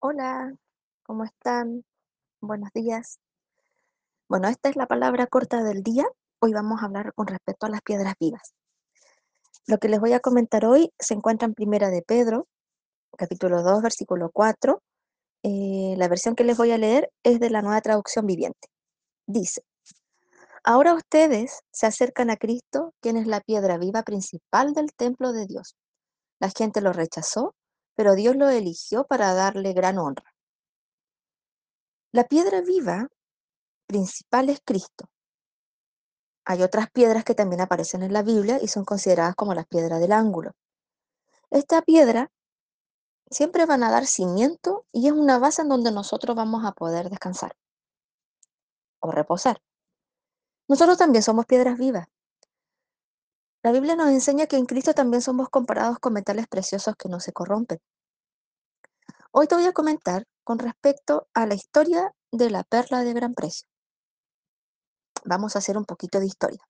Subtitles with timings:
[0.00, 0.54] Hola,
[1.02, 1.84] ¿cómo están?
[2.40, 3.18] Buenos días.
[4.28, 6.06] Bueno, esta es la palabra corta del día.
[6.38, 8.54] Hoy vamos a hablar con respecto a las piedras vivas.
[9.66, 12.46] Lo que les voy a comentar hoy se encuentra en Primera de Pedro,
[13.16, 14.80] capítulo 2, versículo 4.
[15.42, 18.68] Eh, la versión que les voy a leer es de la nueva traducción viviente.
[19.26, 19.62] Dice,
[20.62, 25.48] ahora ustedes se acercan a Cristo, quien es la piedra viva principal del templo de
[25.48, 25.74] Dios.
[26.38, 27.56] La gente lo rechazó,
[27.98, 30.32] pero Dios lo eligió para darle gran honra.
[32.12, 33.08] La piedra viva
[33.88, 35.10] principal es Cristo.
[36.44, 39.98] Hay otras piedras que también aparecen en la Biblia y son consideradas como las piedras
[39.98, 40.52] del ángulo.
[41.50, 42.30] Esta piedra
[43.30, 47.10] siempre van a dar cimiento y es una base en donde nosotros vamos a poder
[47.10, 47.56] descansar
[49.00, 49.60] o reposar.
[50.68, 52.06] Nosotros también somos piedras vivas.
[53.62, 57.18] La Biblia nos enseña que en Cristo también somos comparados con metales preciosos que no
[57.18, 57.80] se corrompen.
[59.32, 63.34] Hoy te voy a comentar con respecto a la historia de la perla de gran
[63.34, 63.66] precio.
[65.24, 66.60] Vamos a hacer un poquito de historia.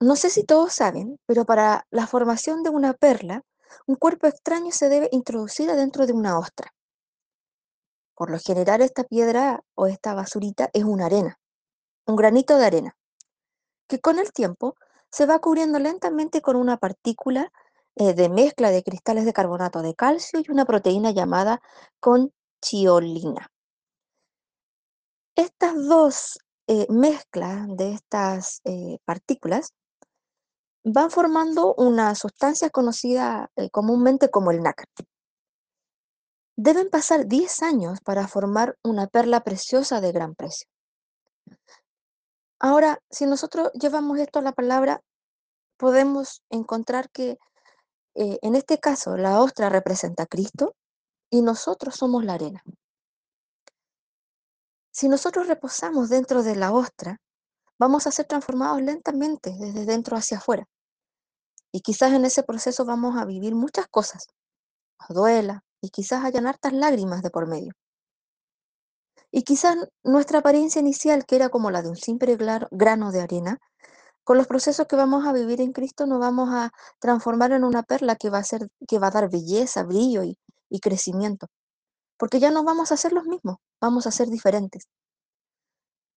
[0.00, 3.42] No sé si todos saben, pero para la formación de una perla,
[3.86, 6.74] un cuerpo extraño se debe introducir adentro de una ostra.
[8.14, 11.38] Por lo general, esta piedra o esta basurita es una arena,
[12.06, 12.96] un granito de arena,
[13.86, 14.74] que con el tiempo
[15.12, 17.52] se va cubriendo lentamente con una partícula
[17.96, 21.60] eh, de mezcla de cristales de carbonato de calcio y una proteína llamada
[22.00, 23.50] conchiolina.
[25.36, 29.74] Estas dos eh, mezclas de estas eh, partículas
[30.84, 34.86] van formando una sustancia conocida comúnmente como el nácar.
[36.56, 40.66] Deben pasar 10 años para formar una perla preciosa de gran precio.
[42.64, 45.02] Ahora, si nosotros llevamos esto a la palabra,
[45.76, 47.36] podemos encontrar que
[48.14, 50.76] eh, en este caso la ostra representa a Cristo
[51.28, 52.62] y nosotros somos la arena.
[54.92, 57.20] Si nosotros reposamos dentro de la ostra,
[57.80, 60.68] vamos a ser transformados lentamente desde dentro hacia afuera.
[61.72, 64.28] Y quizás en ese proceso vamos a vivir muchas cosas,
[65.00, 67.72] nos duela y quizás hayan hartas lágrimas de por medio.
[69.32, 72.36] Y quizás nuestra apariencia inicial, que era como la de un simple
[72.70, 73.58] grano de arena,
[74.24, 76.70] con los procesos que vamos a vivir en Cristo nos vamos a
[77.00, 80.80] transformar en una perla que va a ser, que va a dar belleza, brillo y
[80.80, 81.48] crecimiento.
[82.18, 84.84] Porque ya no vamos a ser los mismos, vamos a ser diferentes.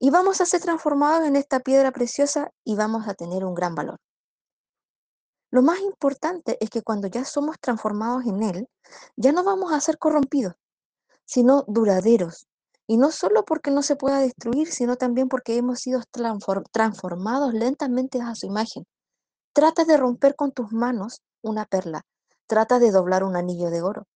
[0.00, 3.76] Y vamos a ser transformados en esta piedra preciosa y vamos a tener un gran
[3.76, 3.98] valor.
[5.52, 8.68] Lo más importante es que cuando ya somos transformados en Él,
[9.16, 10.54] ya no vamos a ser corrompidos,
[11.24, 12.48] sino duraderos.
[12.86, 17.54] Y no solo porque no se pueda destruir, sino también porque hemos sido transfor- transformados
[17.54, 18.84] lentamente a su imagen.
[19.52, 22.02] Trata de romper con tus manos una perla.
[22.46, 24.06] Trata de doblar un anillo de oro.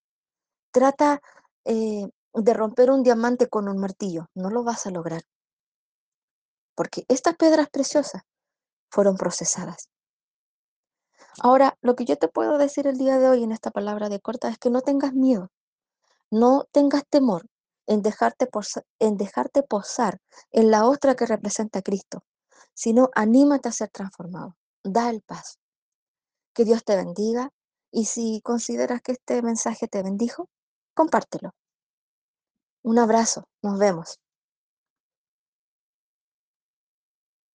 [0.73, 1.21] Trata
[1.65, 4.29] eh, de romper un diamante con un martillo.
[4.35, 5.23] No lo vas a lograr.
[6.75, 8.23] Porque estas piedras preciosas
[8.91, 9.89] fueron procesadas.
[11.41, 14.21] Ahora, lo que yo te puedo decir el día de hoy en esta palabra de
[14.21, 15.51] corta es que no tengas miedo,
[16.31, 17.47] no tengas temor
[17.87, 20.19] en dejarte, posa- en dejarte posar
[20.51, 22.25] en la ostra que representa a Cristo,
[22.75, 24.57] sino anímate a ser transformado.
[24.85, 25.59] Da el paso.
[26.55, 27.51] Que Dios te bendiga
[27.91, 30.49] y si consideras que este mensaje te bendijo,
[30.95, 31.53] compártelo.
[32.83, 34.19] Un abrazo, nos vemos.